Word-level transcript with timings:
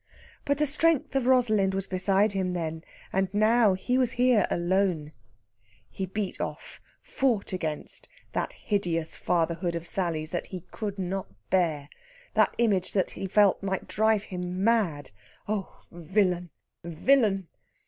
But 0.45 0.57
the 0.57 0.65
strength 0.65 1.15
of 1.15 1.27
Rosalind 1.27 1.75
was 1.75 1.85
beside 1.85 2.31
him 2.31 2.53
then, 2.53 2.83
and 3.13 3.31
now 3.31 3.75
he 3.75 3.99
was 3.99 4.13
here 4.13 4.47
alone. 4.49 5.11
He 5.91 6.07
beat 6.07 6.41
off 6.41 6.81
fought 7.03 7.53
against 7.53 8.09
that 8.33 8.51
hideous 8.53 9.15
fatherhood 9.15 9.75
of 9.75 9.85
Sally's 9.85 10.31
that 10.31 10.47
he 10.47 10.61
could 10.71 10.97
not 10.97 11.27
bear, 11.51 11.87
that 12.33 12.55
image 12.57 12.93
that 12.93 13.11
he 13.11 13.27
felt 13.27 13.61
might 13.61 13.87
drive 13.87 14.23
him 14.23 14.63
mad. 14.63 15.11
Oh, 15.47 15.81
villain, 15.91 16.49
villain! 16.83 17.47